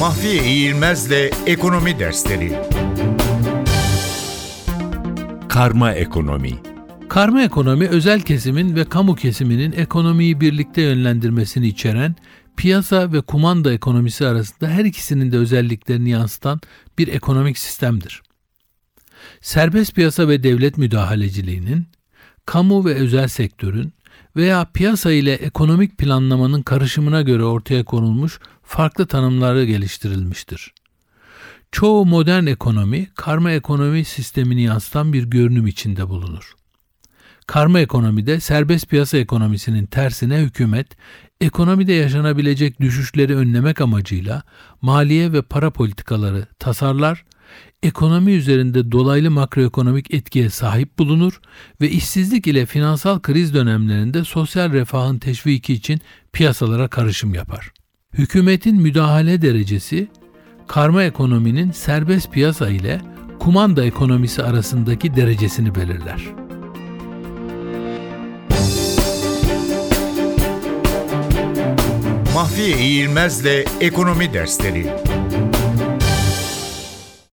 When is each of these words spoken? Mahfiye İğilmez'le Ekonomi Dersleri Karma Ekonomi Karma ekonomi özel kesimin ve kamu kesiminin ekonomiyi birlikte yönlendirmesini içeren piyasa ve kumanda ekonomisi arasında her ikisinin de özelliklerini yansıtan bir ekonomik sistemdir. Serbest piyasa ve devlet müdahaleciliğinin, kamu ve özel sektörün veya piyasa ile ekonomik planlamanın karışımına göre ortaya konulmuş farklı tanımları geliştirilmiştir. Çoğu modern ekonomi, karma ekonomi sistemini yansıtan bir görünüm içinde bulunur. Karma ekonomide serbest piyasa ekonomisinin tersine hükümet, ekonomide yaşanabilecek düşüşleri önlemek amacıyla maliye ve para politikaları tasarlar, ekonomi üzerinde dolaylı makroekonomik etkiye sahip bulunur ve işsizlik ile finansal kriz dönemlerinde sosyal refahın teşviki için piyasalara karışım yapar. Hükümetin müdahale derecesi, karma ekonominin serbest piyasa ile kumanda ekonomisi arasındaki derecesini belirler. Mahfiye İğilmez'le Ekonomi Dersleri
Mahfiye 0.00 0.44
İğilmez'le 0.44 1.30
Ekonomi 1.46 1.98
Dersleri 1.98 2.58
Karma 5.48 5.92
Ekonomi 5.92 6.58
Karma 7.08 7.42
ekonomi 7.42 7.88
özel 7.88 8.20
kesimin 8.20 8.76
ve 8.76 8.84
kamu 8.84 9.14
kesiminin 9.14 9.72
ekonomiyi 9.72 10.40
birlikte 10.40 10.82
yönlendirmesini 10.82 11.68
içeren 11.68 12.16
piyasa 12.56 13.12
ve 13.12 13.20
kumanda 13.20 13.72
ekonomisi 13.72 14.26
arasında 14.26 14.70
her 14.70 14.84
ikisinin 14.84 15.32
de 15.32 15.36
özelliklerini 15.38 16.10
yansıtan 16.10 16.60
bir 16.98 17.08
ekonomik 17.08 17.58
sistemdir. 17.58 18.22
Serbest 19.40 19.94
piyasa 19.94 20.28
ve 20.28 20.42
devlet 20.42 20.78
müdahaleciliğinin, 20.78 21.86
kamu 22.46 22.84
ve 22.84 22.94
özel 22.94 23.28
sektörün 23.28 23.92
veya 24.36 24.64
piyasa 24.74 25.12
ile 25.12 25.32
ekonomik 25.32 25.98
planlamanın 25.98 26.62
karışımına 26.62 27.22
göre 27.22 27.44
ortaya 27.44 27.84
konulmuş 27.84 28.40
farklı 28.70 29.06
tanımları 29.06 29.64
geliştirilmiştir. 29.64 30.74
Çoğu 31.72 32.06
modern 32.06 32.46
ekonomi, 32.46 33.08
karma 33.14 33.50
ekonomi 33.52 34.04
sistemini 34.04 34.62
yansıtan 34.62 35.12
bir 35.12 35.24
görünüm 35.24 35.66
içinde 35.66 36.08
bulunur. 36.08 36.54
Karma 37.46 37.80
ekonomide 37.80 38.40
serbest 38.40 38.88
piyasa 38.88 39.18
ekonomisinin 39.18 39.86
tersine 39.86 40.38
hükümet, 40.38 40.86
ekonomide 41.40 41.92
yaşanabilecek 41.92 42.80
düşüşleri 42.80 43.36
önlemek 43.36 43.80
amacıyla 43.80 44.42
maliye 44.82 45.32
ve 45.32 45.42
para 45.42 45.70
politikaları 45.70 46.46
tasarlar, 46.58 47.24
ekonomi 47.82 48.32
üzerinde 48.32 48.92
dolaylı 48.92 49.30
makroekonomik 49.30 50.14
etkiye 50.14 50.50
sahip 50.50 50.98
bulunur 50.98 51.40
ve 51.80 51.90
işsizlik 51.90 52.46
ile 52.46 52.66
finansal 52.66 53.20
kriz 53.20 53.54
dönemlerinde 53.54 54.24
sosyal 54.24 54.72
refahın 54.72 55.18
teşviki 55.18 55.74
için 55.74 56.00
piyasalara 56.32 56.88
karışım 56.88 57.34
yapar. 57.34 57.72
Hükümetin 58.14 58.76
müdahale 58.76 59.42
derecesi, 59.42 60.08
karma 60.66 61.02
ekonominin 61.04 61.70
serbest 61.70 62.32
piyasa 62.32 62.68
ile 62.68 63.00
kumanda 63.38 63.84
ekonomisi 63.84 64.42
arasındaki 64.42 65.16
derecesini 65.16 65.74
belirler. 65.74 66.20
Mahfiye 72.34 72.78
İğilmez'le 72.78 73.64
Ekonomi 73.80 74.32
Dersleri 74.32 74.86